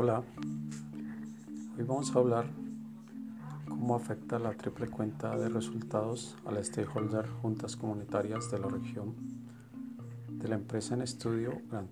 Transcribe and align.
Hola, 0.00 0.22
hoy 1.76 1.82
vamos 1.82 2.14
a 2.14 2.20
hablar 2.20 2.46
cómo 3.68 3.96
afecta 3.96 4.38
la 4.38 4.52
triple 4.52 4.86
cuenta 4.86 5.36
de 5.36 5.48
resultados 5.48 6.36
al 6.46 6.64
stakeholder 6.64 7.28
juntas 7.42 7.74
comunitarias 7.74 8.48
de 8.48 8.60
la 8.60 8.68
región 8.68 9.16
de 10.30 10.46
la 10.46 10.54
empresa 10.54 10.94
en 10.94 11.02
estudio 11.02 11.62
Gran 11.68 11.88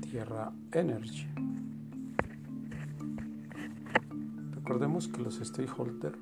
Tierra 0.00 0.52
Energy. 0.72 1.28
Recordemos 4.50 5.06
que 5.06 5.22
los 5.22 5.36
stakeholders 5.36 6.18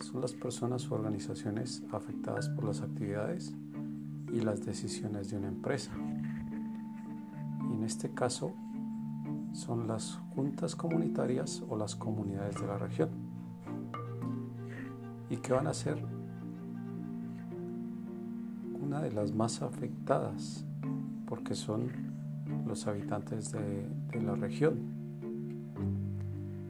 son 0.00 0.22
las 0.22 0.32
personas 0.32 0.90
o 0.90 0.96
organizaciones 0.96 1.84
afectadas 1.92 2.48
por 2.48 2.64
las 2.64 2.80
actividades 2.80 3.54
y 4.32 4.40
las 4.40 4.66
decisiones 4.66 5.30
de 5.30 5.36
una 5.36 5.46
empresa. 5.46 5.92
Y 7.70 7.74
en 7.74 7.84
este 7.84 8.12
caso 8.12 8.56
son 9.54 9.86
las 9.86 10.20
juntas 10.34 10.74
comunitarias 10.74 11.62
o 11.68 11.76
las 11.76 11.94
comunidades 11.94 12.60
de 12.60 12.66
la 12.66 12.76
región. 12.76 13.08
¿Y 15.30 15.36
que 15.36 15.52
van 15.52 15.68
a 15.68 15.74
ser 15.74 16.04
una 18.82 19.00
de 19.00 19.12
las 19.12 19.32
más 19.32 19.62
afectadas? 19.62 20.66
Porque 21.26 21.54
son 21.54 21.88
los 22.66 22.86
habitantes 22.88 23.52
de, 23.52 23.88
la 24.20 24.34
región. 24.34 24.78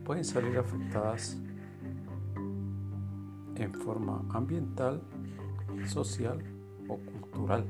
Pueden 0.05 0.25
salir 0.25 0.59
afectadas 0.59 1.39
en 3.57 3.73
forma 3.73 4.23
ambiental, 4.31 5.03
social 5.87 6.39
o 6.89 6.99
cultural. 6.99 7.65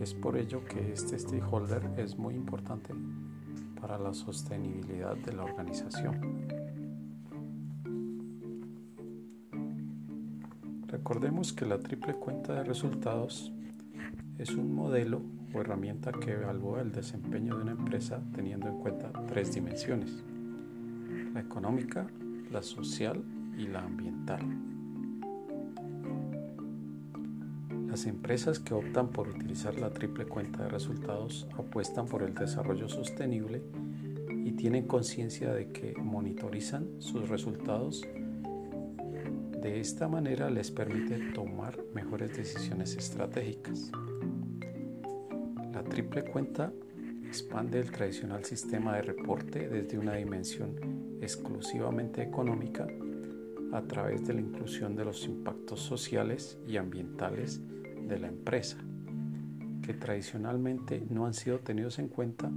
Es 0.00 0.12
por 0.12 0.36
ello 0.36 0.64
que 0.64 0.92
este 0.92 1.18
stakeholder 1.18 1.94
es 1.96 2.18
muy 2.18 2.34
importante 2.34 2.94
para 3.80 3.98
la 3.98 4.12
sostenibilidad 4.14 5.16
de 5.16 5.32
la 5.32 5.44
organización. 5.44 6.48
Recordemos 10.86 11.52
que 11.52 11.66
la 11.66 11.78
triple 11.78 12.14
cuenta 12.14 12.54
de 12.54 12.64
resultados 12.64 13.52
es 14.38 14.50
un 14.50 14.74
modelo 14.74 15.22
o 15.54 15.60
herramienta 15.60 16.12
que 16.12 16.32
evalúa 16.32 16.80
el 16.80 16.92
desempeño 16.92 17.56
de 17.56 17.62
una 17.62 17.72
empresa 17.72 18.20
teniendo 18.34 18.68
en 18.68 18.78
cuenta 18.78 19.12
tres 19.26 19.54
dimensiones, 19.54 20.22
la 21.34 21.40
económica, 21.40 22.06
la 22.50 22.62
social 22.62 23.22
y 23.56 23.66
la 23.66 23.84
ambiental. 23.84 24.67
Las 27.88 28.04
empresas 28.04 28.58
que 28.58 28.74
optan 28.74 29.08
por 29.08 29.28
utilizar 29.28 29.78
la 29.78 29.90
triple 29.90 30.26
cuenta 30.26 30.64
de 30.64 30.68
resultados 30.68 31.48
apuestan 31.56 32.04
por 32.04 32.22
el 32.22 32.34
desarrollo 32.34 32.86
sostenible 32.86 33.62
y 34.44 34.52
tienen 34.52 34.86
conciencia 34.86 35.54
de 35.54 35.68
que 35.68 35.94
monitorizan 35.96 37.00
sus 37.00 37.30
resultados. 37.30 38.02
De 39.62 39.80
esta 39.80 40.06
manera 40.06 40.50
les 40.50 40.70
permite 40.70 41.32
tomar 41.32 41.78
mejores 41.94 42.36
decisiones 42.36 42.94
estratégicas. 42.94 43.90
La 45.72 45.82
triple 45.82 46.24
cuenta 46.24 46.70
expande 47.26 47.80
el 47.80 47.90
tradicional 47.90 48.44
sistema 48.44 48.96
de 48.96 49.02
reporte 49.02 49.66
desde 49.66 49.98
una 49.98 50.14
dimensión 50.14 51.18
exclusivamente 51.22 52.22
económica 52.22 52.86
a 53.72 53.82
través 53.82 54.26
de 54.26 54.34
la 54.34 54.42
inclusión 54.42 54.94
de 54.94 55.06
los 55.06 55.24
impactos 55.24 55.80
sociales 55.80 56.58
y 56.66 56.76
ambientales 56.76 57.62
de 58.08 58.18
la 58.18 58.28
empresa, 58.28 58.78
que 59.82 59.94
tradicionalmente 59.94 61.06
no 61.10 61.26
han 61.26 61.34
sido 61.34 61.60
tenidos 61.60 61.98
en 61.98 62.08
cuenta 62.08 62.50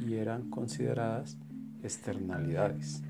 y 0.00 0.14
eran 0.14 0.50
consideradas 0.50 1.38
externalidades. 1.82 3.02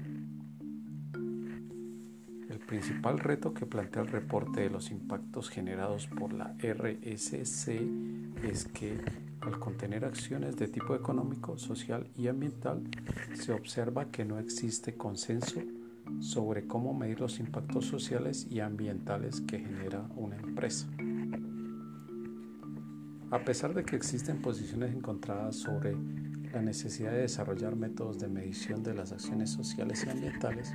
El 2.50 2.58
principal 2.58 3.18
reto 3.18 3.54
que 3.54 3.66
plantea 3.66 4.02
el 4.02 4.08
reporte 4.08 4.62
de 4.62 4.70
los 4.70 4.90
impactos 4.90 5.50
generados 5.50 6.06
por 6.06 6.32
la 6.32 6.54
RSC 6.58 7.80
es 8.42 8.64
que 8.66 8.98
al 9.40 9.58
contener 9.58 10.04
acciones 10.04 10.56
de 10.56 10.68
tipo 10.68 10.94
económico, 10.94 11.58
social 11.58 12.08
y 12.16 12.28
ambiental, 12.28 12.82
se 13.34 13.52
observa 13.52 14.06
que 14.06 14.24
no 14.24 14.38
existe 14.38 14.96
consenso 14.96 15.60
sobre 16.20 16.66
cómo 16.66 16.94
medir 16.94 17.20
los 17.20 17.40
impactos 17.40 17.86
sociales 17.86 18.46
y 18.50 18.60
ambientales 18.60 19.40
que 19.40 19.58
genera 19.58 20.06
una 20.16 20.36
empresa. 20.36 20.88
A 23.32 23.38
pesar 23.38 23.72
de 23.72 23.82
que 23.82 23.96
existen 23.96 24.42
posiciones 24.42 24.94
encontradas 24.94 25.56
sobre 25.56 25.96
la 26.52 26.60
necesidad 26.60 27.12
de 27.12 27.22
desarrollar 27.22 27.76
métodos 27.76 28.18
de 28.18 28.28
medición 28.28 28.82
de 28.82 28.92
las 28.92 29.10
acciones 29.10 29.48
sociales 29.48 30.04
y 30.06 30.10
ambientales, 30.10 30.74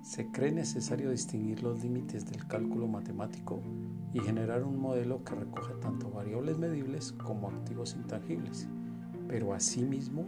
se 0.00 0.30
cree 0.30 0.52
necesario 0.52 1.10
distinguir 1.10 1.64
los 1.64 1.82
límites 1.82 2.24
del 2.24 2.46
cálculo 2.46 2.86
matemático 2.86 3.60
y 4.14 4.20
generar 4.20 4.62
un 4.62 4.78
modelo 4.78 5.24
que 5.24 5.34
recoja 5.34 5.74
tanto 5.80 6.08
variables 6.08 6.56
medibles 6.56 7.10
como 7.10 7.48
activos 7.48 7.96
intangibles, 7.96 8.68
pero 9.26 9.52
asimismo 9.52 10.24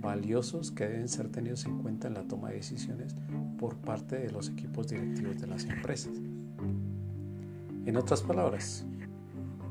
valiosos 0.00 0.70
que 0.70 0.86
deben 0.86 1.08
ser 1.08 1.32
tenidos 1.32 1.66
en 1.66 1.82
cuenta 1.82 2.06
en 2.06 2.14
la 2.14 2.28
toma 2.28 2.50
de 2.50 2.58
decisiones 2.58 3.16
por 3.58 3.74
parte 3.78 4.20
de 4.20 4.30
los 4.30 4.50
equipos 4.50 4.86
directivos 4.86 5.40
de 5.40 5.48
las 5.48 5.64
empresas. 5.64 6.12
En 7.86 7.96
otras 7.96 8.22
palabras, 8.22 8.86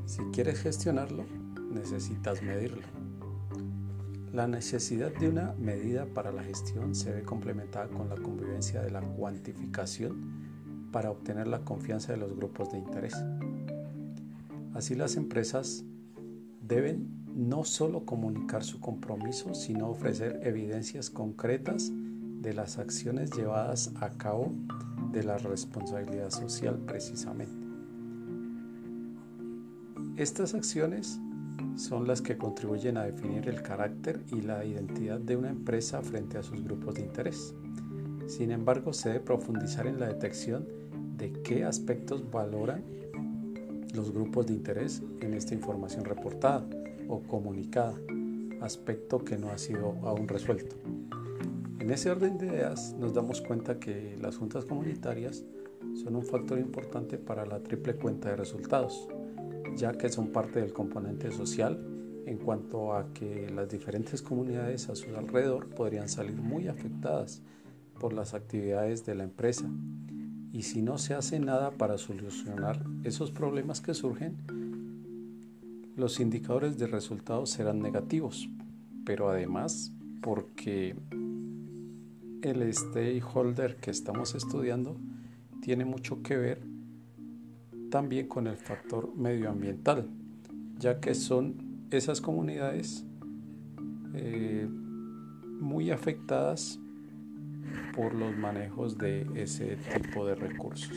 si 0.06 0.22
quieres 0.32 0.60
gestionarlo, 0.60 1.24
necesitas 1.70 2.42
medirlo. 2.42 2.82
La 4.32 4.46
necesidad 4.46 5.12
de 5.12 5.28
una 5.28 5.54
medida 5.58 6.06
para 6.06 6.30
la 6.30 6.42
gestión 6.44 6.94
se 6.94 7.12
ve 7.12 7.22
complementada 7.22 7.88
con 7.88 8.08
la 8.08 8.16
convivencia 8.16 8.82
de 8.82 8.90
la 8.90 9.00
cuantificación 9.00 10.88
para 10.92 11.10
obtener 11.10 11.48
la 11.48 11.64
confianza 11.64 12.12
de 12.12 12.18
los 12.18 12.36
grupos 12.36 12.70
de 12.70 12.78
interés. 12.78 13.14
Así 14.74 14.94
las 14.94 15.16
empresas 15.16 15.84
deben 16.60 17.24
no 17.34 17.64
solo 17.64 18.06
comunicar 18.06 18.62
su 18.62 18.80
compromiso, 18.80 19.54
sino 19.54 19.90
ofrecer 19.90 20.40
evidencias 20.42 21.10
concretas 21.10 21.90
de 21.92 22.54
las 22.54 22.78
acciones 22.78 23.30
llevadas 23.30 23.92
a 24.00 24.10
cabo 24.10 24.52
de 25.12 25.24
la 25.24 25.38
responsabilidad 25.38 26.30
social 26.30 26.78
precisamente. 26.86 27.65
Estas 30.16 30.54
acciones 30.54 31.20
son 31.76 32.06
las 32.06 32.22
que 32.22 32.38
contribuyen 32.38 32.96
a 32.96 33.04
definir 33.04 33.50
el 33.50 33.60
carácter 33.60 34.24
y 34.32 34.40
la 34.40 34.64
identidad 34.64 35.20
de 35.20 35.36
una 35.36 35.50
empresa 35.50 36.00
frente 36.00 36.38
a 36.38 36.42
sus 36.42 36.64
grupos 36.64 36.94
de 36.94 37.02
interés. 37.02 37.54
Sin 38.26 38.50
embargo, 38.50 38.94
se 38.94 39.10
debe 39.10 39.20
profundizar 39.20 39.86
en 39.86 40.00
la 40.00 40.08
detección 40.08 40.66
de 41.18 41.32
qué 41.42 41.64
aspectos 41.64 42.30
valoran 42.30 42.82
los 43.92 44.10
grupos 44.10 44.46
de 44.46 44.54
interés 44.54 45.02
en 45.20 45.34
esta 45.34 45.52
información 45.52 46.06
reportada 46.06 46.66
o 47.08 47.22
comunicada, 47.22 47.94
aspecto 48.62 49.22
que 49.22 49.36
no 49.36 49.50
ha 49.50 49.58
sido 49.58 49.98
aún 50.02 50.28
resuelto. 50.28 50.76
En 51.78 51.90
ese 51.90 52.10
orden 52.10 52.38
de 52.38 52.46
ideas 52.46 52.94
nos 52.98 53.12
damos 53.12 53.42
cuenta 53.42 53.78
que 53.78 54.16
las 54.18 54.38
juntas 54.38 54.64
comunitarias 54.64 55.44
son 56.02 56.16
un 56.16 56.24
factor 56.24 56.58
importante 56.58 57.18
para 57.18 57.44
la 57.44 57.62
triple 57.62 57.96
cuenta 57.96 58.30
de 58.30 58.36
resultados 58.36 59.10
ya 59.74 59.92
que 59.92 60.08
son 60.08 60.28
parte 60.28 60.60
del 60.60 60.72
componente 60.72 61.30
social 61.32 61.78
en 62.26 62.38
cuanto 62.38 62.92
a 62.94 63.12
que 63.12 63.50
las 63.50 63.68
diferentes 63.68 64.20
comunidades 64.20 64.88
a 64.88 64.96
su 64.96 65.14
alrededor 65.16 65.68
podrían 65.68 66.08
salir 66.08 66.36
muy 66.36 66.68
afectadas 66.68 67.42
por 68.00 68.12
las 68.12 68.34
actividades 68.34 69.06
de 69.06 69.14
la 69.14 69.24
empresa. 69.24 69.68
Y 70.52 70.62
si 70.62 70.82
no 70.82 70.98
se 70.98 71.14
hace 71.14 71.38
nada 71.38 71.70
para 71.70 71.98
solucionar 71.98 72.84
esos 73.04 73.30
problemas 73.30 73.80
que 73.80 73.94
surgen, 73.94 74.36
los 75.96 76.20
indicadores 76.20 76.76
de 76.78 76.86
resultados 76.86 77.50
serán 77.50 77.80
negativos, 77.80 78.50
pero 79.04 79.30
además 79.30 79.92
porque 80.20 80.96
el 82.42 82.74
stakeholder 82.74 83.76
que 83.76 83.90
estamos 83.90 84.34
estudiando 84.34 84.96
tiene 85.62 85.84
mucho 85.84 86.22
que 86.22 86.36
ver 86.36 86.75
también 87.90 88.26
con 88.26 88.46
el 88.46 88.56
factor 88.56 89.14
medioambiental, 89.16 90.08
ya 90.78 91.00
que 91.00 91.14
son 91.14 91.86
esas 91.90 92.20
comunidades 92.20 93.04
eh, 94.14 94.68
muy 95.60 95.90
afectadas 95.90 96.80
por 97.94 98.14
los 98.14 98.36
manejos 98.36 98.98
de 98.98 99.26
ese 99.34 99.76
tipo 99.76 100.26
de 100.26 100.34
recursos. 100.34 100.96